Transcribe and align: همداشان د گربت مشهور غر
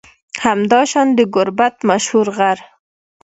همداشان 0.45 1.07
د 1.17 1.19
گربت 1.35 1.75
مشهور 1.89 2.27
غر 2.37 2.57